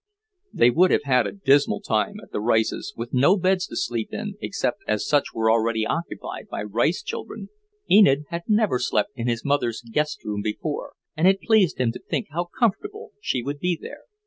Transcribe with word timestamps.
They 0.51 0.71
would 0.71 0.89
have 0.89 1.03
had 1.03 1.27
a 1.27 1.31
dismal 1.31 1.79
time 1.79 2.15
at 2.23 2.31
the 2.31 2.41
Rices', 2.41 2.91
with 2.97 3.13
no 3.13 3.37
beds 3.37 3.67
to 3.67 3.75
sleep 3.75 4.09
in 4.11 4.33
except 4.41 4.81
such 4.99 5.21
as 5.27 5.31
were 5.31 5.51
already 5.51 5.85
occupied 5.85 6.47
by 6.49 6.63
Rice 6.63 7.03
children. 7.03 7.49
Enid 7.87 8.23
had 8.29 8.45
never 8.47 8.79
slept 8.79 9.11
in 9.15 9.27
his 9.27 9.45
mother's 9.45 9.83
guest 9.91 10.23
room 10.25 10.41
before, 10.41 10.93
and 11.15 11.27
it 11.27 11.39
pleased 11.43 11.77
him 11.79 11.91
to 11.91 11.99
think 11.99 12.29
how 12.31 12.45
comfortable 12.45 13.11
she 13.21 13.43
would 13.43 13.59
be 13.59 13.77
there. 13.79 14.05